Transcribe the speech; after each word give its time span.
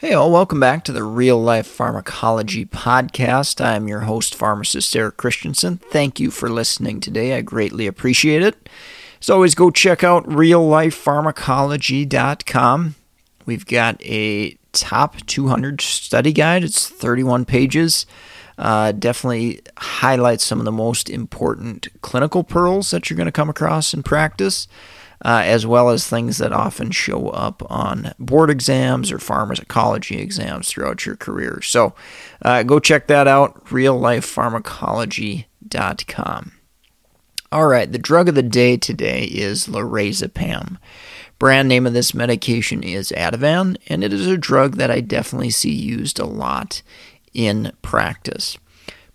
Hey, 0.00 0.12
all, 0.12 0.30
welcome 0.30 0.60
back 0.60 0.84
to 0.84 0.92
the 0.92 1.02
Real 1.02 1.42
Life 1.42 1.66
Pharmacology 1.66 2.64
Podcast. 2.64 3.60
I'm 3.60 3.88
your 3.88 4.02
host, 4.02 4.32
pharmacist 4.32 4.94
Eric 4.94 5.16
Christensen. 5.16 5.78
Thank 5.78 6.20
you 6.20 6.30
for 6.30 6.48
listening 6.48 7.00
today. 7.00 7.34
I 7.34 7.40
greatly 7.40 7.88
appreciate 7.88 8.42
it. 8.42 8.68
As 9.20 9.28
always, 9.28 9.56
go 9.56 9.72
check 9.72 10.04
out 10.04 10.24
reallifepharmacology.com. 10.28 12.94
We've 13.44 13.66
got 13.66 14.00
a 14.04 14.56
top 14.70 15.16
200 15.26 15.80
study 15.80 16.32
guide, 16.32 16.62
it's 16.62 16.86
31 16.86 17.44
pages. 17.44 18.06
Uh, 18.56 18.92
definitely 18.92 19.62
highlights 19.78 20.44
some 20.44 20.60
of 20.60 20.64
the 20.64 20.70
most 20.70 21.10
important 21.10 21.88
clinical 22.02 22.44
pearls 22.44 22.92
that 22.92 23.10
you're 23.10 23.16
going 23.16 23.26
to 23.26 23.32
come 23.32 23.50
across 23.50 23.92
in 23.92 24.04
practice 24.04 24.68
uh, 25.24 25.42
as 25.44 25.66
well 25.66 25.90
as 25.90 26.06
things 26.06 26.38
that 26.38 26.52
often 26.52 26.90
show 26.90 27.28
up 27.30 27.62
on 27.70 28.12
board 28.18 28.50
exams 28.50 29.10
or 29.10 29.18
pharmacology 29.18 30.18
exams 30.18 30.68
throughout 30.68 31.04
your 31.04 31.16
career. 31.16 31.60
So 31.62 31.94
uh, 32.42 32.62
go 32.62 32.78
check 32.78 33.08
that 33.08 33.26
out, 33.26 33.64
reallifepharmacology.com. 33.66 36.52
All 37.50 37.66
right, 37.66 37.90
the 37.90 37.98
drug 37.98 38.28
of 38.28 38.34
the 38.34 38.42
day 38.42 38.76
today 38.76 39.24
is 39.24 39.68
lorazepam. 39.68 40.76
Brand 41.38 41.68
name 41.68 41.86
of 41.86 41.94
this 41.94 42.12
medication 42.12 42.82
is 42.82 43.12
Ativan, 43.16 43.78
and 43.86 44.04
it 44.04 44.12
is 44.12 44.26
a 44.26 44.36
drug 44.36 44.76
that 44.76 44.90
I 44.90 45.00
definitely 45.00 45.50
see 45.50 45.72
used 45.72 46.18
a 46.18 46.26
lot 46.26 46.82
in 47.32 47.72
practice. 47.80 48.58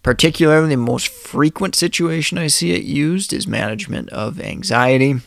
Particularly, 0.01 0.69
the 0.69 0.77
most 0.77 1.09
frequent 1.09 1.75
situation 1.75 2.37
I 2.37 2.47
see 2.47 2.71
it 2.71 2.83
used 2.83 3.33
is 3.33 3.45
management 3.45 4.09
of 4.09 4.41
anxiety 4.41 5.19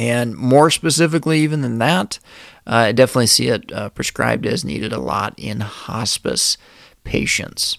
and 0.00 0.34
more 0.34 0.70
specifically, 0.70 1.40
even 1.40 1.60
than 1.60 1.76
that, 1.76 2.18
uh, 2.66 2.88
I 2.88 2.92
definitely 2.92 3.26
see 3.26 3.48
it 3.48 3.70
uh, 3.70 3.90
prescribed 3.90 4.46
as 4.46 4.64
needed 4.64 4.94
a 4.94 4.98
lot 4.98 5.34
in 5.36 5.60
hospice 5.60 6.56
patients. 7.04 7.76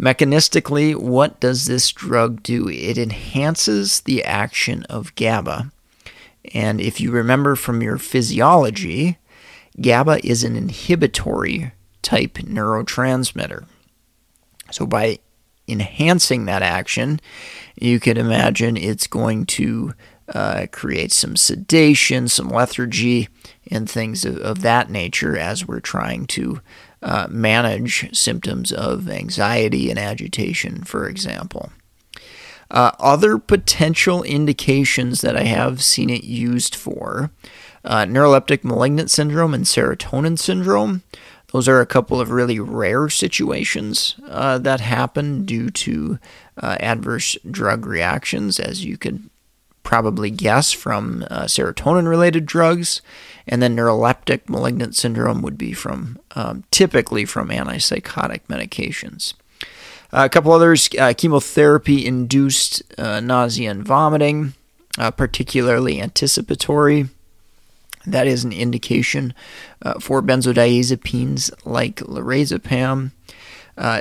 Mechanistically, 0.00 0.96
what 0.96 1.38
does 1.38 1.66
this 1.66 1.92
drug 1.92 2.42
do? 2.42 2.68
It 2.68 2.98
enhances 2.98 4.00
the 4.00 4.24
action 4.24 4.82
of 4.90 5.14
GABA. 5.14 5.70
And 6.54 6.80
if 6.80 7.00
you 7.00 7.12
remember 7.12 7.54
from 7.54 7.82
your 7.82 7.98
physiology, 7.98 9.18
GABA 9.80 10.26
is 10.26 10.42
an 10.42 10.56
inhibitory 10.56 11.70
type 12.02 12.34
neurotransmitter. 12.38 13.64
So 14.72 14.86
by 14.86 15.20
enhancing 15.68 16.46
that 16.46 16.62
action, 16.62 17.20
you 17.76 18.00
could 18.00 18.18
imagine 18.18 18.76
it's 18.76 19.06
going 19.06 19.46
to 19.46 19.94
uh, 20.34 20.66
creates 20.70 21.16
some 21.16 21.36
sedation, 21.36 22.28
some 22.28 22.48
lethargy, 22.48 23.28
and 23.70 23.88
things 23.88 24.24
of, 24.24 24.36
of 24.38 24.62
that 24.62 24.90
nature 24.90 25.36
as 25.36 25.66
we're 25.66 25.80
trying 25.80 26.26
to 26.26 26.60
uh, 27.02 27.26
manage 27.30 28.14
symptoms 28.16 28.72
of 28.72 29.08
anxiety 29.08 29.90
and 29.90 29.98
agitation, 29.98 30.82
for 30.82 31.08
example. 31.08 31.70
Uh, 32.70 32.92
other 32.98 33.38
potential 33.38 34.22
indications 34.22 35.22
that 35.22 35.36
I 35.36 35.44
have 35.44 35.82
seen 35.82 36.10
it 36.10 36.24
used 36.24 36.74
for 36.74 37.30
uh, 37.84 38.04
neuroleptic 38.04 38.62
malignant 38.64 39.10
syndrome 39.10 39.54
and 39.54 39.64
serotonin 39.64 40.38
syndrome. 40.38 41.02
Those 41.52 41.66
are 41.66 41.80
a 41.80 41.86
couple 41.86 42.20
of 42.20 42.30
really 42.30 42.60
rare 42.60 43.08
situations 43.08 44.16
uh, 44.28 44.58
that 44.58 44.80
happen 44.80 45.46
due 45.46 45.70
to 45.70 46.18
uh, 46.58 46.76
adverse 46.78 47.38
drug 47.50 47.86
reactions, 47.86 48.60
as 48.60 48.84
you 48.84 48.98
could 48.98 49.30
probably 49.88 50.30
guess 50.30 50.70
from 50.70 51.24
uh, 51.30 51.44
serotonin 51.44 52.06
related 52.06 52.44
drugs. 52.44 53.00
And 53.46 53.62
then 53.62 53.74
neuroleptic 53.74 54.46
malignant 54.46 54.94
syndrome 54.94 55.40
would 55.40 55.56
be 55.56 55.72
from 55.72 56.18
um, 56.36 56.64
typically 56.70 57.24
from 57.24 57.48
antipsychotic 57.48 58.40
medications. 58.50 59.32
Uh, 60.12 60.26
a 60.26 60.28
couple 60.28 60.52
others 60.52 60.90
uh, 60.98 61.14
chemotherapy 61.16 62.04
induced 62.04 62.82
uh, 62.98 63.20
nausea 63.20 63.70
and 63.70 63.82
vomiting, 63.82 64.52
uh, 64.98 65.10
particularly 65.10 66.02
anticipatory. 66.02 67.08
That 68.06 68.26
is 68.26 68.44
an 68.44 68.52
indication 68.52 69.32
uh, 69.80 70.00
for 70.00 70.20
benzodiazepines 70.20 71.50
like 71.64 71.96
lorazepam. 71.96 73.12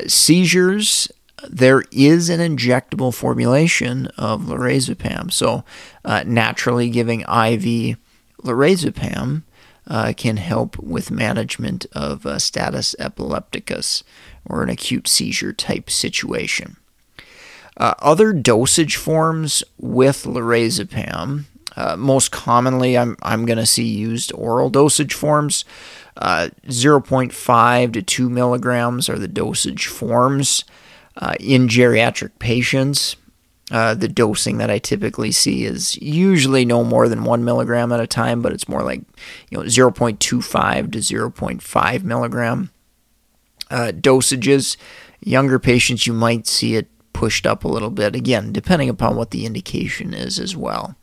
seizures 0.07 1.07
there 1.49 1.83
is 1.91 2.29
an 2.29 2.39
injectable 2.39 3.13
formulation 3.13 4.07
of 4.17 4.41
lorazepam. 4.43 5.31
So, 5.31 5.63
uh, 6.03 6.23
naturally 6.25 6.89
giving 6.89 7.21
IV 7.21 7.97
lorazepam 8.43 9.43
uh, 9.87 10.13
can 10.15 10.37
help 10.37 10.77
with 10.79 11.11
management 11.11 11.85
of 11.93 12.25
uh, 12.25 12.39
status 12.39 12.95
epilepticus 12.99 14.03
or 14.45 14.63
an 14.63 14.69
acute 14.69 15.07
seizure 15.07 15.53
type 15.53 15.89
situation. 15.89 16.77
Uh, 17.77 17.93
other 17.99 18.33
dosage 18.33 18.95
forms 18.95 19.63
with 19.77 20.23
lorazepam, 20.23 21.45
uh, 21.75 21.95
most 21.95 22.31
commonly, 22.31 22.97
I'm, 22.97 23.15
I'm 23.21 23.45
going 23.45 23.59
to 23.59 23.65
see 23.65 23.83
used 23.83 24.33
oral 24.33 24.71
dosage 24.71 25.13
forms. 25.13 25.63
Uh, 26.17 26.49
0.5 26.67 27.93
to 27.93 28.01
2 28.01 28.29
milligrams 28.29 29.07
are 29.07 29.19
the 29.19 29.27
dosage 29.27 29.85
forms. 29.85 30.65
Uh, 31.19 31.33
in 31.39 31.67
geriatric 31.67 32.31
patients, 32.37 33.15
uh, 33.71 33.93
the 33.93 34.07
dosing 34.07 34.59
that 34.59 34.69
I 34.69 34.77
typically 34.77 35.31
see 35.31 35.65
is 35.65 35.97
usually 36.01 36.63
no 36.63 36.83
more 36.83 37.09
than 37.09 37.23
one 37.23 37.43
milligram 37.43 37.91
at 37.91 37.99
a 37.99 38.07
time, 38.07 38.41
but 38.41 38.53
it's 38.53 38.69
more 38.69 38.83
like 38.83 39.01
you 39.49 39.57
know 39.57 39.63
0.25 39.63 40.19
to 40.91 40.99
0.5 40.99 42.03
milligram 42.03 42.69
uh, 43.69 43.91
dosages. 43.93 44.77
Younger 45.21 45.59
patients, 45.59 46.07
you 46.07 46.13
might 46.13 46.47
see 46.47 46.75
it 46.75 46.87
pushed 47.11 47.47
up 47.47 47.63
a 47.63 47.67
little 47.67 47.89
bit 47.89 48.15
again, 48.15 48.53
depending 48.53 48.89
upon 48.89 49.15
what 49.15 49.31
the 49.31 49.45
indication 49.45 50.13
is 50.13 50.39
as 50.39 50.55
well. 50.55 50.95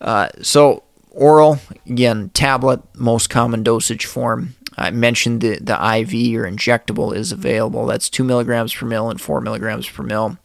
Uh, 0.00 0.28
so 0.40 0.84
oral, 1.10 1.58
again, 1.86 2.30
tablet, 2.30 2.80
most 2.94 3.28
common 3.28 3.62
dosage 3.62 4.06
form. 4.06 4.54
I 4.76 4.90
mentioned 4.90 5.40
the, 5.40 5.58
the 5.60 5.74
IV 5.74 6.38
or 6.38 6.50
injectable 6.50 7.14
is 7.14 7.32
available. 7.32 7.86
That's 7.86 8.10
2 8.10 8.24
milligrams 8.24 8.74
per 8.74 8.86
mil 8.86 9.10
and 9.10 9.20
4 9.20 9.40
milligrams 9.40 9.88
per 9.88 10.02
mil. 10.02 10.38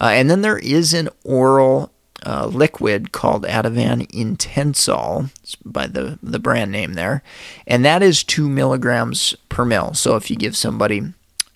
Uh, 0.00 0.10
and 0.12 0.30
then 0.30 0.42
there 0.42 0.58
is 0.58 0.94
an 0.94 1.08
oral 1.24 1.92
uh, 2.24 2.46
liquid 2.46 3.12
called 3.12 3.44
Ativan 3.44 4.06
Intensol 4.12 5.30
by 5.64 5.86
the, 5.86 6.18
the 6.22 6.38
brand 6.38 6.70
name 6.70 6.94
there. 6.94 7.22
And 7.66 7.84
that 7.84 8.02
is 8.02 8.24
2 8.24 8.48
milligrams 8.48 9.34
per 9.48 9.64
mil. 9.64 9.94
So 9.94 10.16
if 10.16 10.30
you 10.30 10.36
give 10.36 10.56
somebody 10.56 11.02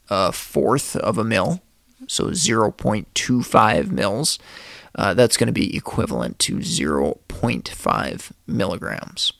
a 0.08 0.32
fourth 0.32 0.96
of 0.96 1.18
a 1.18 1.24
mil, 1.24 1.62
so 2.08 2.26
0.25 2.26 3.90
mils, 3.90 4.38
uh, 4.94 5.14
that's 5.14 5.36
going 5.36 5.48
to 5.48 5.52
be 5.52 5.76
equivalent 5.76 6.38
to 6.40 6.56
0.5 6.56 8.32
milligrams. 8.46 9.32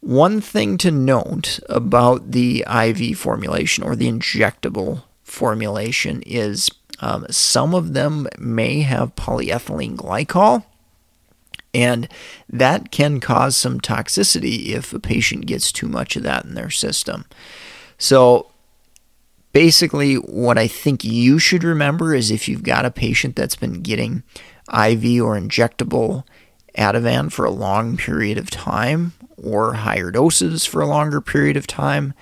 One 0.00 0.40
thing 0.40 0.78
to 0.78 0.90
note 0.90 1.58
about 1.68 2.30
the 2.30 2.64
IV 2.68 3.18
formulation 3.18 3.82
or 3.82 3.96
the 3.96 4.10
injectable 4.10 5.02
formulation 5.24 6.22
is 6.22 6.70
um, 7.00 7.26
some 7.30 7.74
of 7.74 7.94
them 7.94 8.28
may 8.38 8.80
have 8.82 9.16
polyethylene 9.16 9.96
glycol, 9.96 10.64
and 11.74 12.08
that 12.48 12.90
can 12.90 13.20
cause 13.20 13.56
some 13.56 13.80
toxicity 13.80 14.68
if 14.68 14.92
a 14.92 14.98
patient 14.98 15.46
gets 15.46 15.70
too 15.70 15.88
much 15.88 16.16
of 16.16 16.22
that 16.22 16.44
in 16.44 16.54
their 16.54 16.70
system. 16.70 17.24
So, 17.98 18.50
basically, 19.52 20.14
what 20.14 20.58
I 20.58 20.66
think 20.66 21.04
you 21.04 21.38
should 21.38 21.64
remember 21.64 22.14
is 22.14 22.30
if 22.30 22.48
you've 22.48 22.62
got 22.62 22.84
a 22.84 22.90
patient 22.90 23.36
that's 23.36 23.56
been 23.56 23.82
getting 23.82 24.22
IV 24.68 25.22
or 25.22 25.38
injectable 25.38 26.24
Ativan 26.76 27.30
for 27.30 27.44
a 27.44 27.50
long 27.50 27.96
period 27.96 28.38
of 28.38 28.50
time 28.50 29.12
or 29.42 29.74
higher 29.74 30.10
doses 30.10 30.64
for 30.64 30.80
a 30.80 30.86
longer 30.86 31.20
period 31.20 31.56
of 31.56 31.66
time, 31.66 32.14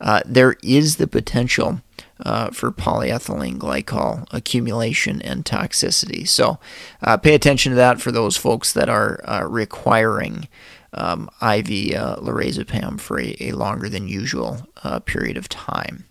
uh, 0.00 0.20
there 0.24 0.56
is 0.62 0.96
the 0.96 1.06
potential 1.06 1.80
uh, 2.20 2.50
for 2.50 2.70
polyethylene 2.70 3.58
glycol 3.58 4.26
accumulation 4.32 5.22
and 5.22 5.44
toxicity. 5.44 6.26
So 6.26 6.58
uh, 7.02 7.16
pay 7.16 7.34
attention 7.34 7.70
to 7.70 7.76
that 7.76 8.00
for 8.00 8.12
those 8.12 8.36
folks 8.36 8.72
that 8.72 8.88
are 8.88 9.20
uh, 9.24 9.46
requiring 9.48 10.48
um, 10.92 11.28
IV 11.42 11.94
uh, 11.94 12.16
lorazepam 12.16 12.98
for 12.98 13.20
a, 13.20 13.36
a, 13.40 13.52
longer 13.52 13.88
than 13.88 14.08
usual 14.08 14.66
uh, 14.82 15.00
period 15.00 15.36
of 15.36 15.48
time. 15.48 16.04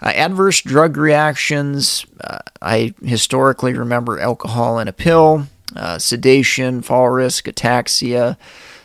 Uh, 0.00 0.12
adverse 0.14 0.60
drug 0.60 0.96
reactions. 0.96 2.06
Uh, 2.20 2.38
I 2.60 2.94
historically 3.02 3.74
remember 3.74 4.18
alcohol 4.18 4.78
in 4.78 4.88
a 4.88 4.92
pill, 4.92 5.46
uh, 5.74 5.98
sedation, 5.98 6.82
fall 6.82 7.08
risk, 7.10 7.46
ataxia, 7.46 8.36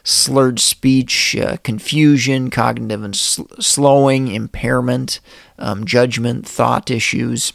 slurred 0.04 0.60
speech, 0.60 1.36
uh, 1.36 1.58
confusion, 1.58 2.50
cognitive 2.50 3.04
and 3.04 3.16
sl- 3.16 3.44
slowing, 3.60 4.30
impairment, 4.30 5.20
um, 5.60 5.86
judgment, 5.86 6.48
thought 6.48 6.90
issues. 6.90 7.54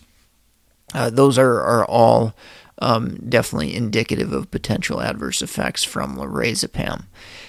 Uh, 0.95 1.11
those 1.11 1.39
are, 1.39 1.61
are 1.61 1.85
all 1.87 2.35
um, 2.79 3.17
definitely 3.29 3.75
indicative 3.75 4.33
of 4.33 4.51
potential 4.51 5.01
adverse 5.01 5.43
effects 5.43 5.83
from 5.83 6.17
lorazepam. 6.17 7.05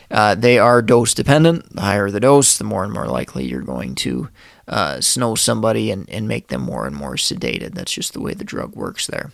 Uh, 0.10 0.36
they 0.36 0.58
are 0.58 0.82
dose 0.82 1.14
dependent. 1.14 1.70
The 1.76 1.82
higher 1.82 2.10
the 2.10 2.20
dose, 2.20 2.58
the 2.58 2.64
more 2.64 2.84
and 2.84 2.94
more 2.94 3.08
likely 3.08 3.46
you're 3.46 3.62
going 3.62 3.96
to 3.96 4.30
uh, 4.68 5.02
snow 5.02 5.36
somebody 5.36 5.92
and, 5.92 6.10
and 6.10 6.28
make 6.28 6.48
them 6.48 6.62
more 6.62 6.88
and 6.88 6.96
more 6.96 7.16
sedated. 7.16 7.74
That's 7.74 7.92
just 7.92 8.14
the 8.14 8.22
way 8.22 8.34
the 8.34 8.44
drug 8.44 8.76
works 8.76 9.08
there. 9.08 9.32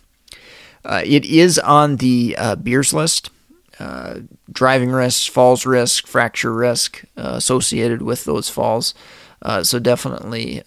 Uh, 0.83 1.01
it 1.05 1.23
is 1.25 1.59
on 1.59 1.97
the 1.97 2.35
uh, 2.37 2.55
Beers 2.55 2.93
list. 2.93 3.29
Uh, 3.79 4.19
driving 4.51 4.91
risks, 4.91 5.25
falls 5.25 5.65
risk, 5.65 6.05
fracture 6.05 6.53
risk 6.53 7.03
uh, 7.17 7.33
associated 7.33 8.01
with 8.01 8.23
those 8.25 8.49
falls. 8.49 8.93
Uh, 9.41 9.63
so 9.63 9.79
definitely 9.79 10.61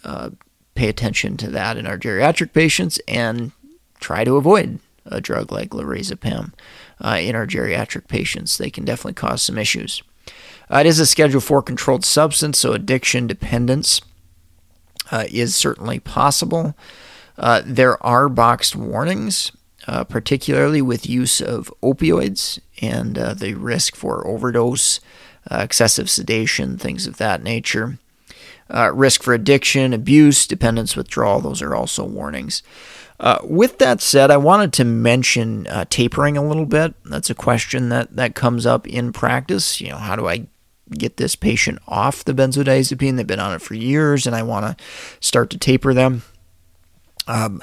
pay 0.75 0.89
attention 0.89 1.37
to 1.39 1.49
that 1.49 1.77
in 1.77 1.87
our 1.87 1.97
geriatric 1.97 2.53
patients 2.53 3.01
and 3.09 3.53
try 4.01 4.25
to 4.25 4.37
avoid 4.37 4.79
a 5.07 5.21
drug 5.21 5.51
like 5.51 5.71
lorazepam 5.71 6.53
in 7.01 7.35
our 7.35 7.47
geriatric 7.47 8.09
patients. 8.09 8.59
They 8.59 8.71
can 8.71 8.85
definitely 8.85 9.15
cause 9.15 9.41
some 9.41 9.57
issues. 9.57 10.03
it 10.71 10.85
is 10.85 10.99
a 10.99 11.07
Schedule 11.07 11.41
4 11.41 11.63
controlled 11.63 12.05
substance, 12.05 12.59
so 12.59 12.73
addiction 12.73 13.27
dependence 13.27 14.03
uh, 15.11 15.25
is 15.31 15.55
certainly 15.55 15.99
possible. 15.99 16.77
Uh, 17.39 17.63
there 17.65 18.03
are 18.05 18.29
boxed 18.29 18.75
warnings, 18.75 19.53
uh, 19.87 20.05
particularly 20.05 20.83
with 20.83 21.09
use 21.09 21.41
of 21.41 21.73
opioids 21.83 22.59
and 22.81 23.19
uh, 23.19 23.35
the 23.35 23.55
risk 23.55 23.97
for 23.97 24.27
overdose, 24.27 25.01
uh, 25.51 25.61
excessive 25.63 26.11
sedation, 26.11 26.77
things 26.77 27.07
of 27.07 27.17
that 27.19 27.43
nature. 27.43 27.99
Uh, 28.69 28.91
risk 28.93 29.23
for 29.23 29.33
addiction, 29.33 29.93
abuse, 29.93 30.47
dependence, 30.47 30.97
withdrawal, 30.97 31.41
those 31.41 31.63
are 31.63 31.75
also 31.75 32.05
warnings. 32.05 32.65
with 33.45 33.79
that 33.79 34.01
said, 34.01 34.31
I 34.31 34.37
wanted 34.37 34.73
to 34.75 34.85
mention 34.85 35.69
tapering 35.89 36.37
a 36.37 36.47
little 36.47 36.67
bit. 36.67 36.95
That's 37.05 37.31
a 37.31 37.35
question 37.35 37.91
that, 37.91 38.17
that 38.17 38.35
comes 38.35 38.67
up 38.67 38.89
in 38.89 39.13
practice. 39.13 39.81
You 39.81 39.91
know, 39.91 39.99
how 39.99 40.17
do 40.17 40.27
I 40.27 40.49
get 40.91 41.17
this 41.17 41.35
patient 41.35 41.79
off 41.87 42.25
the 42.25 42.35
benzodiazepine. 42.35 43.17
They've 43.17 43.27
been 43.27 43.41
on 43.41 43.55
it 43.55 43.63
for 43.63 43.75
years, 43.75 44.27
and 44.27 44.37
I 44.37 44.43
want 44.43 44.67
to 44.67 44.85
start 45.21 45.51
to 45.51 45.59
taper 45.59 45.93
them. 45.95 46.23
Um, 47.27 47.63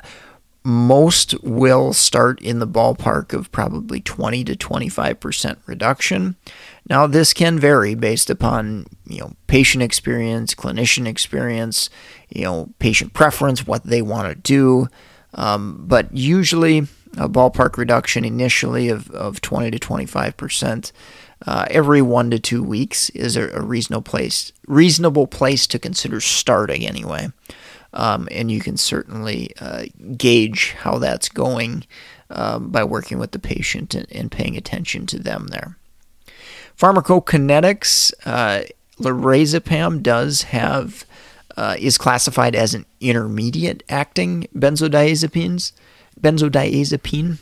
most 0.64 1.36
will 1.44 1.92
start 1.94 2.42
in 2.42 2.60
the 2.60 2.68
ballpark 2.68 3.34
of 3.34 3.52
probably 3.52 4.00
20 4.00 4.44
to 4.46 4.56
25% 4.56 5.58
reduction. 5.66 6.36
Now, 6.90 7.08
this 7.08 7.34
can 7.34 7.60
vary 7.60 7.96
based 7.96 8.30
upon 8.30 8.86
you 9.06 9.20
know 9.20 9.34
patient 9.48 9.84
experience, 9.84 10.56
clinician 10.56 11.08
experience, 11.08 11.90
you 12.30 12.44
know 12.44 12.70
patient 12.80 13.14
preference, 13.14 13.68
what 13.68 13.84
they 13.84 14.02
want 14.02 14.30
to 14.30 14.36
do. 14.36 14.88
Um, 15.34 15.86
but 15.88 16.16
usually, 16.16 16.80
a 17.18 17.28
ballpark 17.28 17.78
reduction 17.78 18.24
initially 18.24 18.90
of, 18.90 19.10
of 19.12 19.42
20 19.42 19.72
to 19.72 19.80
25 19.80 20.38
percent 20.38 20.92
uh, 21.46 21.66
every 21.70 22.02
one 22.02 22.32
to 22.32 22.40
two 22.40 22.64
weeks 22.64 23.10
is 23.12 23.36
a, 23.36 23.50
a, 23.50 23.62
reasonable 23.62 24.02
place 24.02 24.54
reasonable 24.68 25.28
place 25.28 25.68
to 25.68 25.80
consider 25.80 26.22
starting 26.22 26.88
anyway. 26.88 27.32
Um, 27.94 28.28
and 28.32 28.52
you 28.52 28.60
can 28.60 28.78
certainly 28.78 29.54
uh, 29.60 29.86
gauge 30.18 30.72
how 30.80 30.98
that's 30.98 31.30
going 31.30 31.86
um, 32.30 32.70
by 32.72 32.84
working 32.84 33.20
with 33.20 33.32
the 33.32 33.40
patient 33.40 33.94
and, 33.94 34.08
and, 34.12 34.32
paying 34.32 34.58
attention 34.58 35.06
to 35.08 35.20
them 35.20 35.48
there. 35.48 35.78
Pharmacokinetics, 36.76 38.12
uh, 38.26 38.64
lorazepam 39.00 40.02
does 40.02 40.44
have 40.44 41.06
uh, 41.56 41.76
is 41.78 42.00
classified 42.00 42.56
as 42.56 42.74
an 42.74 42.86
intermediate 43.00 43.84
acting 43.90 44.48
benzodiazepines 44.56 45.72
benzodiazepine 46.20 47.38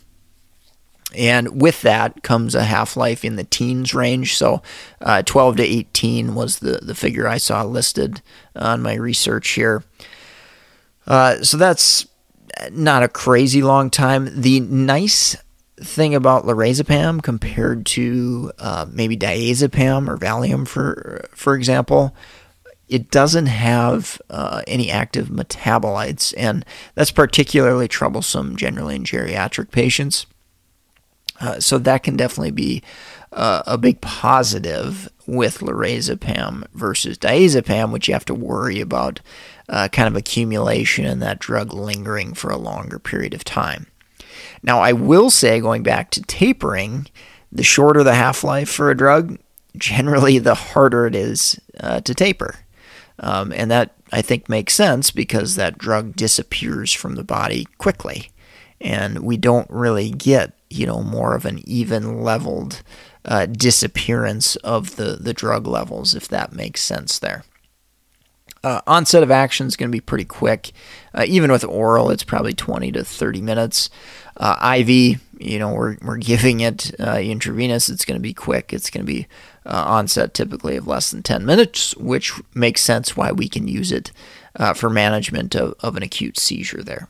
and 1.15 1.61
with 1.61 1.81
that 1.81 2.23
comes 2.23 2.55
a 2.55 2.63
half 2.63 2.95
life 2.95 3.25
in 3.25 3.35
the 3.35 3.43
teens 3.43 3.93
range. 3.93 4.37
So, 4.37 4.61
uh, 5.01 5.23
12 5.23 5.57
to 5.57 5.63
18 5.63 6.35
was 6.35 6.59
the, 6.59 6.79
the 6.81 6.95
figure 6.95 7.27
I 7.27 7.37
saw 7.37 7.63
listed 7.63 8.21
on 8.55 8.81
my 8.81 8.93
research 8.93 9.49
here. 9.49 9.83
Uh, 11.07 11.41
so, 11.43 11.57
that's 11.57 12.07
not 12.71 13.03
a 13.03 13.07
crazy 13.07 13.61
long 13.61 13.89
time. 13.89 14.29
The 14.41 14.59
nice 14.59 15.35
thing 15.79 16.13
about 16.13 16.45
lorazepam 16.45 17.23
compared 17.23 17.85
to 17.87 18.51
uh, 18.59 18.85
maybe 18.91 19.17
diazepam 19.17 20.07
or 20.07 20.17
Valium, 20.17 20.67
for, 20.67 21.27
for 21.33 21.55
example, 21.55 22.15
it 22.87 23.09
doesn't 23.09 23.47
have 23.47 24.21
uh, 24.29 24.61
any 24.67 24.91
active 24.91 25.29
metabolites, 25.29 26.33
and 26.37 26.65
that's 26.93 27.11
particularly 27.11 27.87
troublesome 27.87 28.55
generally 28.57 28.95
in 28.95 29.03
geriatric 29.03 29.71
patients. 29.71 30.25
Uh, 31.39 31.59
so 31.59 31.79
that 31.79 32.03
can 32.03 32.15
definitely 32.15 32.51
be 32.51 32.83
uh, 33.31 33.63
a 33.65 33.77
big 33.77 34.01
positive 34.01 35.09
with 35.25 35.59
lorazepam 35.59 36.65
versus 36.73 37.17
diazepam, 37.17 37.91
which 37.91 38.07
you 38.07 38.13
have 38.13 38.25
to 38.25 38.35
worry 38.35 38.81
about 38.81 39.21
uh, 39.71 39.87
kind 39.87 40.07
of 40.07 40.15
accumulation 40.15 41.05
and 41.05 41.21
that 41.21 41.39
drug 41.39 41.73
lingering 41.73 42.33
for 42.33 42.51
a 42.51 42.57
longer 42.57 42.99
period 42.99 43.33
of 43.33 43.43
time. 43.43 43.87
Now, 44.61 44.79
I 44.81 44.93
will 44.93 45.31
say, 45.31 45.59
going 45.59 45.81
back 45.81 46.11
to 46.11 46.21
tapering, 46.21 47.07
the 47.51 47.63
shorter 47.63 48.03
the 48.03 48.13
half 48.13 48.43
life 48.43 48.69
for 48.69 48.91
a 48.91 48.97
drug, 48.97 49.39
generally 49.75 50.37
the 50.37 50.53
harder 50.53 51.07
it 51.07 51.15
is 51.15 51.59
uh, 51.79 52.01
to 52.01 52.13
taper. 52.13 52.57
Um, 53.17 53.51
and 53.53 53.71
that 53.71 53.95
I 54.11 54.21
think 54.21 54.49
makes 54.49 54.73
sense 54.73 55.09
because 55.09 55.55
that 55.55 55.77
drug 55.77 56.15
disappears 56.15 56.93
from 56.93 57.15
the 57.15 57.23
body 57.23 57.67
quickly. 57.77 58.29
And 58.79 59.19
we 59.19 59.37
don't 59.37 59.69
really 59.69 60.09
get 60.11 60.53
you 60.69 60.87
know 60.87 61.03
more 61.03 61.35
of 61.35 61.45
an 61.45 61.61
even 61.69 62.23
leveled 62.23 62.81
uh, 63.25 63.45
disappearance 63.45 64.55
of 64.57 64.95
the 64.95 65.17
the 65.21 65.33
drug 65.33 65.67
levels, 65.67 66.15
if 66.15 66.27
that 66.29 66.53
makes 66.53 66.81
sense 66.81 67.19
there. 67.19 67.43
Uh, 68.63 68.81
onset 68.85 69.23
of 69.23 69.31
action 69.31 69.65
is 69.65 69.75
going 69.75 69.89
to 69.89 69.95
be 69.95 70.01
pretty 70.01 70.25
quick. 70.25 70.71
Uh, 71.13 71.25
even 71.27 71.51
with 71.51 71.63
oral, 71.63 72.11
it's 72.11 72.23
probably 72.23 72.53
20 72.53 72.91
to 72.91 73.03
30 73.03 73.41
minutes. 73.41 73.89
Uh, 74.37 74.75
IV, 74.79 74.89
you 75.39 75.59
know, 75.59 75.73
we're, 75.73 75.97
we're 76.01 76.17
giving 76.17 76.59
it 76.59 76.91
uh, 76.99 77.17
intravenous. 77.17 77.89
It's 77.89 78.05
going 78.05 78.19
to 78.19 78.21
be 78.21 78.33
quick. 78.33 78.71
It's 78.71 78.89
going 78.89 79.05
to 79.05 79.11
be 79.11 79.27
uh, 79.65 79.83
onset 79.87 80.33
typically 80.33 80.75
of 80.75 80.87
less 80.87 81.11
than 81.11 81.23
10 81.23 81.45
minutes, 81.45 81.95
which 81.97 82.33
makes 82.53 82.81
sense 82.81 83.17
why 83.17 83.31
we 83.31 83.49
can 83.49 83.67
use 83.67 83.91
it 83.91 84.11
uh, 84.55 84.73
for 84.73 84.89
management 84.89 85.55
of, 85.55 85.73
of 85.79 85.97
an 85.97 86.03
acute 86.03 86.37
seizure 86.37 86.83
there. 86.83 87.07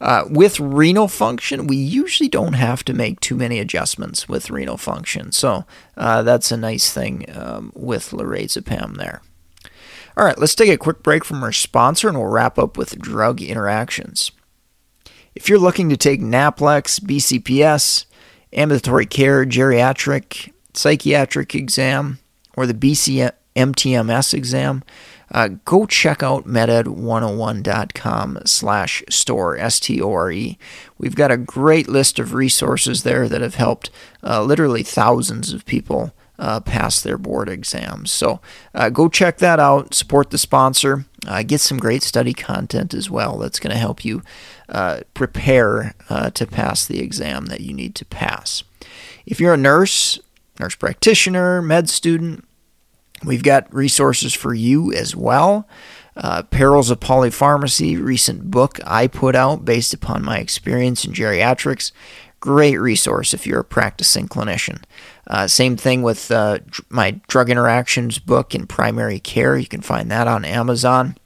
Uh, 0.00 0.24
with 0.30 0.58
renal 0.58 1.08
function, 1.08 1.66
we 1.66 1.76
usually 1.76 2.28
don't 2.28 2.54
have 2.54 2.82
to 2.84 2.94
make 2.94 3.20
too 3.20 3.36
many 3.36 3.58
adjustments 3.58 4.28
with 4.28 4.50
renal 4.50 4.78
function. 4.78 5.30
So 5.30 5.66
uh, 5.96 6.22
that's 6.22 6.50
a 6.50 6.56
nice 6.56 6.90
thing 6.90 7.26
um, 7.34 7.70
with 7.74 8.10
lorazepam 8.10 8.96
there. 8.96 9.20
All 10.20 10.26
right, 10.26 10.38
let's 10.38 10.54
take 10.54 10.68
a 10.68 10.76
quick 10.76 11.02
break 11.02 11.24
from 11.24 11.42
our 11.42 11.50
sponsor 11.50 12.06
and 12.06 12.18
we'll 12.18 12.26
wrap 12.26 12.58
up 12.58 12.76
with 12.76 12.98
drug 12.98 13.40
interactions. 13.40 14.32
If 15.34 15.48
you're 15.48 15.58
looking 15.58 15.88
to 15.88 15.96
take 15.96 16.20
Naplex, 16.20 17.00
BCPS, 17.00 18.04
ambulatory 18.52 19.06
care, 19.06 19.46
geriatric, 19.46 20.52
psychiatric 20.74 21.54
exam, 21.54 22.18
or 22.54 22.66
the 22.66 22.74
BCMTMS 22.74 24.34
exam, 24.34 24.84
uh, 25.30 25.48
go 25.64 25.86
check 25.86 26.22
out 26.22 26.46
meded101.com 26.46 28.40
slash 28.44 29.02
store, 29.08 29.56
S-T-O-R-E. 29.56 30.58
We've 30.98 31.16
got 31.16 31.30
a 31.30 31.38
great 31.38 31.88
list 31.88 32.18
of 32.18 32.34
resources 32.34 33.04
there 33.04 33.26
that 33.26 33.40
have 33.40 33.54
helped 33.54 33.88
uh, 34.22 34.42
literally 34.42 34.82
thousands 34.82 35.54
of 35.54 35.64
people 35.64 36.12
uh, 36.40 36.58
pass 36.58 37.00
their 37.00 37.16
board 37.16 37.48
exams. 37.48 38.10
So 38.10 38.40
uh, 38.74 38.88
go 38.88 39.08
check 39.08 39.38
that 39.38 39.60
out, 39.60 39.94
support 39.94 40.30
the 40.30 40.38
sponsor, 40.38 41.04
uh, 41.28 41.44
get 41.44 41.60
some 41.60 41.78
great 41.78 42.02
study 42.02 42.32
content 42.32 42.92
as 42.92 43.08
well 43.08 43.38
that's 43.38 43.60
going 43.60 43.72
to 43.72 43.78
help 43.78 44.04
you 44.04 44.22
uh, 44.68 45.02
prepare 45.14 45.94
to 46.34 46.46
pass 46.46 46.84
the 46.84 47.00
exam 47.00 47.46
that 47.46 47.60
you 47.60 47.72
need 47.72 47.94
to 47.94 48.04
pass. 48.04 48.64
If 49.26 49.38
you're 49.38 49.54
a 49.54 49.58
nurse, 49.58 50.18
nurse 50.58 50.74
practitioner, 50.74 51.62
med 51.62 51.88
student, 51.88 52.44
We've 53.24 53.42
got 53.42 53.72
resources 53.72 54.34
for 54.34 54.54
you 54.54 54.92
as 54.92 55.14
well. 55.14 55.68
Uh, 56.16 56.42
Perils 56.42 56.90
of 56.90 57.00
Polypharmacy, 57.00 58.02
recent 58.02 58.50
book 58.50 58.78
I 58.86 59.06
put 59.06 59.36
out 59.36 59.64
based 59.64 59.94
upon 59.94 60.24
my 60.24 60.38
experience 60.38 61.04
in 61.04 61.12
geriatrics. 61.12 61.92
Great 62.40 62.76
resource 62.78 63.34
if 63.34 63.46
you're 63.46 63.60
a 63.60 63.64
practicing 63.64 64.26
clinician. 64.26 64.82
Uh, 65.26 65.46
same 65.46 65.76
thing 65.76 66.02
with 66.02 66.30
uh, 66.30 66.58
my 66.88 67.20
drug 67.28 67.50
interactions 67.50 68.18
book 68.18 68.54
in 68.54 68.66
primary 68.66 69.20
care. 69.20 69.56
You 69.58 69.66
can 69.66 69.82
find 69.82 70.10
that 70.10 70.26
on 70.26 70.44
Amazon. 70.44 71.16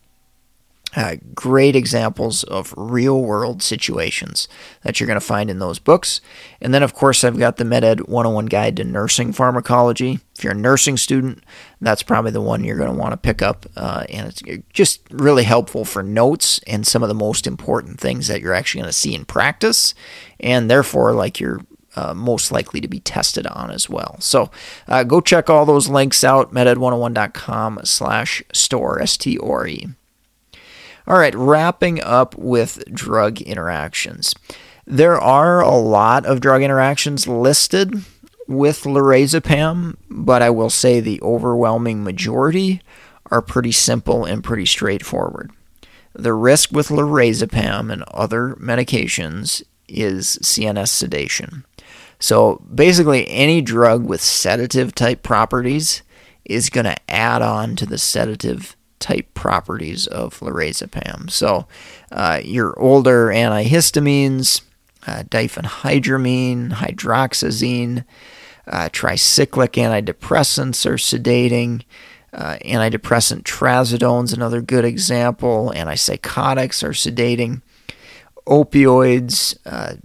Uh, 0.97 1.17
great 1.35 1.75
examples 1.75 2.45
of 2.45 2.73
real 2.77 3.21
world 3.21 3.63
situations 3.63 4.47
that 4.83 5.01
you're 5.01 5.07
going 5.09 5.19
to 5.19 5.27
find 5.27 5.51
in 5.51 5.59
those 5.59 5.81
books. 5.81 6.21
And 6.61 6.73
then, 6.73 6.85
of 6.85 6.95
course, 6.95 7.25
I've 7.25 7.39
got 7.39 7.57
the 7.57 7.65
MedEd 7.65 8.09
101 8.09 8.47
Guide 8.47 8.77
to 8.77 8.85
Nursing 8.85 9.33
Pharmacology. 9.33 10.21
If 10.37 10.45
you're 10.45 10.53
a 10.53 10.57
nursing 10.57 10.97
student, 10.97 11.43
that's 11.81 12.05
probably 12.05 12.31
the 12.31 12.41
one 12.41 12.63
you're 12.63 12.77
going 12.77 12.93
to 12.93 12.99
want 12.99 13.13
to 13.13 13.17
pick 13.17 13.43
up. 13.43 13.67
Uh, 13.77 14.05
and 14.09 14.29
it's 14.29 14.43
just 14.73 15.01
really 15.11 15.45
helpful 15.45 15.85
for 15.85 16.03
notes 16.03 16.61
and 16.67 16.87
some 16.87 17.03
of 17.03 17.09
the 17.09 17.15
most 17.15 17.47
important 17.47 17.99
things 17.99 18.29
that 18.29 18.41
you're 18.41 18.55
actually 18.55 18.83
going 18.83 18.89
to 18.89 18.97
see 18.99 19.15
in 19.15 19.25
practice. 19.25 19.95
And 20.39 20.71
therefore, 20.71 21.13
like 21.13 21.41
you're 21.41 21.61
uh, 21.97 22.15
most 22.15 22.53
likely 22.53 22.81
to 22.81 22.89
be 22.89 23.01
tested 23.01 23.47
on 23.47 23.71
as 23.71 23.89
well. 23.89 24.17
So 24.21 24.51
uh, 24.89 25.05
go 25.05 25.21
check 25.21 25.49
all 25.49 25.65
those 25.65 25.89
links 25.89 26.25
out, 26.25 26.53
meded101.com 26.53 27.81
slash 27.85 28.43
store, 28.53 29.01
S-T-O-R-E. 29.01 29.89
All 31.07 31.19
right, 31.19 31.35
wrapping 31.35 32.03
up 32.03 32.35
with 32.37 32.83
drug 32.93 33.43
interactions. 33.43 34.35
There 34.87 35.21
are 35.21 35.61
a 35.61 35.77
lot 35.77 36.25
of 36.25 36.41
drug 36.41 36.63
interactions 36.63 37.29
listed 37.29 38.05
with 38.49 38.83
lorazepam, 38.85 39.97
but 40.09 40.41
I 40.43 40.51
will 40.51 40.71
say 40.71 41.01
the 41.01 41.21
overwhelming 41.23 42.03
majority 42.05 42.81
are 43.31 43.43
pretty 43.43 43.73
simple 43.73 44.25
and 44.25 44.45
pretty 44.45 44.67
straightforward. 44.67 45.51
The 46.15 46.33
risk 46.33 46.73
with 46.73 46.89
lorazepam 46.89 47.93
and 47.93 48.03
other 48.05 48.55
medications 48.61 49.63
is 49.89 50.39
CNS 50.43 50.89
sedation. 50.89 51.65
So 52.19 52.63
basically, 52.75 53.29
any 53.29 53.61
drug 53.61 54.05
with 54.05 54.21
sedative 54.21 54.95
type 54.95 55.23
properties 55.23 56.03
is 56.45 56.71
going 56.71 56.85
to 56.85 56.97
add 57.11 57.43
on 57.43 57.77
to 57.77 57.87
the 57.87 57.99
sedative 57.99 58.77
type 59.05 59.35
properties 59.35 60.07
of 60.07 60.41
lorazepam. 60.41 61.31
So, 61.31 61.67
uh, 62.11 62.41
your 62.43 62.79
older 62.81 63.27
antihistamines, 63.27 64.63
uh, 65.07 65.25
diphenhydramine, 65.25 66.73
hydroxyzine, 66.73 68.05
uh, 68.67 68.89
tricyclic 68.89 69.75
antidepressants 69.77 70.87
are 70.87 70.95
sedating. 70.95 71.83
Uh, 72.33 72.57
antidepressant 72.65 73.43
trazodone's 73.43 74.33
another 74.33 74.63
good 74.63 74.87
example. 74.87 75.71
Antipsychotics 75.77 76.83
are 76.83 76.97
sedating. 76.97 77.61
Opioids, 78.47 79.59
uh, 79.67 79.97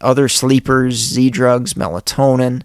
other 0.00 0.28
sleepers, 0.28 0.94
Z 0.96 1.30
drugs, 1.30 1.74
melatonin, 1.74 2.62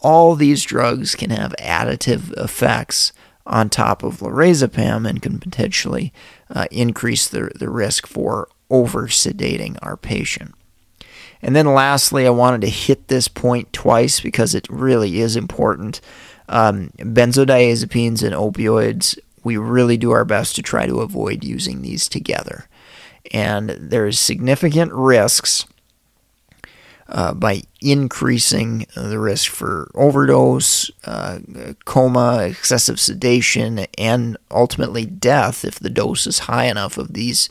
all 0.00 0.36
these 0.36 0.62
drugs 0.62 1.16
can 1.16 1.30
have 1.30 1.54
additive 1.58 2.30
effects 2.38 3.12
on 3.46 3.68
top 3.68 4.02
of 4.02 4.20
lorazepam 4.20 5.08
and 5.08 5.20
can 5.22 5.38
potentially 5.38 6.12
uh, 6.50 6.66
increase 6.70 7.28
the, 7.28 7.50
the 7.54 7.68
risk 7.68 8.06
for 8.06 8.48
over 8.70 9.06
sedating 9.06 9.78
our 9.82 9.96
patient. 9.96 10.54
And 11.42 11.54
then 11.54 11.74
lastly, 11.74 12.26
I 12.26 12.30
wanted 12.30 12.62
to 12.62 12.70
hit 12.70 13.08
this 13.08 13.28
point 13.28 13.70
twice 13.72 14.20
because 14.20 14.54
it 14.54 14.66
really 14.70 15.20
is 15.20 15.36
important. 15.36 16.00
Um, 16.48 16.90
benzodiazepines 16.98 18.22
and 18.22 18.34
opioids, 18.34 19.18
we 19.42 19.58
really 19.58 19.98
do 19.98 20.10
our 20.10 20.24
best 20.24 20.56
to 20.56 20.62
try 20.62 20.86
to 20.86 21.00
avoid 21.00 21.44
using 21.44 21.82
these 21.82 22.08
together. 22.08 22.66
And 23.32 23.70
there's 23.70 24.18
significant 24.18 24.92
risks 24.92 25.66
uh, 27.08 27.34
by 27.34 27.62
increasing 27.80 28.86
the 28.96 29.18
risk 29.18 29.50
for 29.50 29.90
overdose, 29.94 30.90
uh, 31.04 31.38
coma, 31.84 32.44
excessive 32.44 32.98
sedation, 32.98 33.86
and 33.98 34.36
ultimately 34.50 35.04
death 35.04 35.64
if 35.64 35.78
the 35.78 35.90
dose 35.90 36.26
is 36.26 36.40
high 36.40 36.64
enough 36.64 36.96
of 36.96 37.12
these 37.12 37.48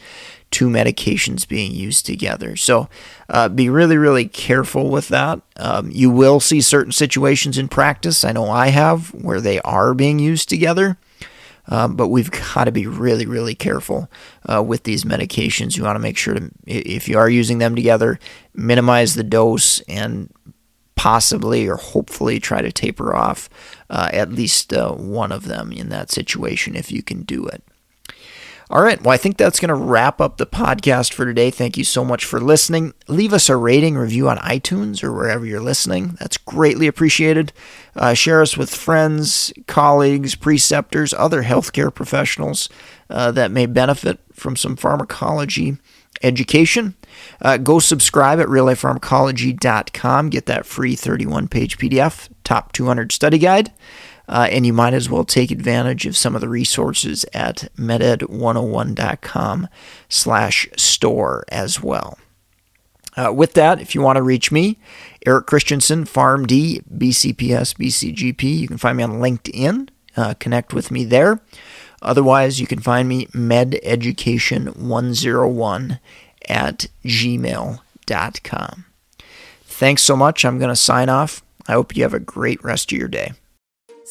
two 0.49 0.69
medications 0.69 1.47
being 1.47 1.71
used 1.71 2.05
together. 2.05 2.55
So 2.55 2.87
uh, 3.27 3.49
be 3.49 3.69
really, 3.69 3.97
really 3.97 4.27
careful 4.27 4.89
with 4.89 5.07
that. 5.07 5.41
Um, 5.57 5.89
you 5.91 6.11
will 6.11 6.39
see 6.39 6.61
certain 6.61 6.91
situations 6.91 7.57
in 7.57 7.67
practice, 7.67 8.23
I 8.23 8.31
know 8.31 8.49
I 8.49 8.67
have, 8.67 9.07
where 9.13 9.41
they 9.41 9.59
are 9.61 9.93
being 9.93 10.19
used 10.19 10.49
together. 10.49 10.97
Um, 11.67 11.95
but 11.95 12.09
we've 12.09 12.31
got 12.31 12.65
to 12.65 12.71
be 12.71 12.87
really, 12.87 13.25
really 13.25 13.55
careful 13.55 14.09
uh, 14.51 14.61
with 14.61 14.83
these 14.83 15.05
medications. 15.05 15.77
You 15.77 15.83
want 15.83 15.95
to 15.95 16.01
make 16.01 16.17
sure 16.17 16.33
to, 16.33 16.51
if 16.65 17.07
you 17.07 17.17
are 17.17 17.29
using 17.29 17.59
them 17.59 17.75
together, 17.75 18.19
minimize 18.53 19.15
the 19.15 19.23
dose 19.23 19.79
and 19.81 20.29
possibly 20.95 21.67
or 21.67 21.75
hopefully 21.75 22.39
try 22.39 22.61
to 22.61 22.71
taper 22.71 23.15
off 23.15 23.49
uh, 23.89 24.09
at 24.13 24.31
least 24.31 24.73
uh, 24.73 24.91
one 24.91 25.31
of 25.31 25.45
them 25.45 25.71
in 25.71 25.89
that 25.89 26.11
situation 26.11 26.75
if 26.75 26.91
you 26.91 27.01
can 27.01 27.23
do 27.23 27.45
it. 27.47 27.63
All 28.69 28.81
right. 28.81 29.01
Well, 29.01 29.13
I 29.13 29.17
think 29.17 29.37
that's 29.37 29.59
going 29.59 29.69
to 29.69 29.75
wrap 29.75 30.21
up 30.21 30.37
the 30.37 30.45
podcast 30.45 31.13
for 31.13 31.25
today. 31.25 31.51
Thank 31.51 31.77
you 31.77 31.83
so 31.83 32.03
much 32.03 32.25
for 32.25 32.39
listening. 32.39 32.93
Leave 33.07 33.33
us 33.33 33.49
a 33.49 33.57
rating 33.57 33.95
review 33.95 34.29
on 34.29 34.37
iTunes 34.37 35.03
or 35.03 35.13
wherever 35.13 35.45
you're 35.45 35.61
listening. 35.61 36.15
That's 36.19 36.37
greatly 36.37 36.87
appreciated. 36.87 37.53
Uh, 37.95 38.13
share 38.13 38.41
us 38.41 38.57
with 38.57 38.73
friends, 38.73 39.53
colleagues, 39.67 40.35
preceptors, 40.35 41.13
other 41.13 41.43
healthcare 41.43 41.93
professionals 41.93 42.69
uh, 43.09 43.31
that 43.31 43.51
may 43.51 43.65
benefit 43.65 44.19
from 44.31 44.55
some 44.55 44.75
pharmacology 44.75 45.77
education. 46.23 46.95
Uh, 47.41 47.57
go 47.57 47.79
subscribe 47.79 48.39
at 48.39 48.47
reallifepharmacology.com. 48.47 50.29
Get 50.29 50.45
that 50.45 50.65
free 50.65 50.95
31 50.95 51.47
page 51.47 51.77
PDF, 51.77 52.29
top 52.43 52.71
200 52.71 53.11
study 53.11 53.37
guide. 53.37 53.71
Uh, 54.27 54.47
and 54.49 54.65
you 54.65 54.73
might 54.73 54.93
as 54.93 55.09
well 55.09 55.25
take 55.25 55.51
advantage 55.51 56.05
of 56.05 56.15
some 56.15 56.35
of 56.35 56.41
the 56.41 56.49
resources 56.49 57.25
at 57.33 57.69
meded101.com 57.77 59.67
slash 60.07 60.67
store 60.77 61.43
as 61.49 61.81
well. 61.81 62.17
Uh, 63.15 63.31
with 63.31 63.53
that, 63.53 63.79
if 63.79 63.93
you 63.93 64.01
want 64.01 64.17
to 64.17 64.23
reach 64.23 64.51
me, 64.51 64.79
Eric 65.25 65.45
Christensen, 65.45 66.03
PharmD, 66.05 66.83
BCPS, 66.97 67.77
BCGP, 67.77 68.59
you 68.59 68.67
can 68.67 68.77
find 68.77 68.97
me 68.97 69.03
on 69.03 69.19
LinkedIn. 69.19 69.89
Uh, 70.15 70.33
connect 70.35 70.73
with 70.73 70.91
me 70.91 71.03
there. 71.05 71.41
Otherwise, 72.01 72.59
you 72.59 72.67
can 72.67 72.79
find 72.79 73.07
me 73.07 73.27
mededucation101 73.27 75.99
at 76.49 76.87
gmail.com. 77.05 78.85
Thanks 79.65 80.03
so 80.03 80.15
much. 80.15 80.45
I'm 80.45 80.59
going 80.59 80.69
to 80.69 80.75
sign 80.75 81.09
off. 81.09 81.43
I 81.67 81.71
hope 81.73 81.95
you 81.95 82.03
have 82.03 82.13
a 82.13 82.19
great 82.19 82.63
rest 82.63 82.91
of 82.91 82.97
your 82.97 83.07
day. 83.07 83.31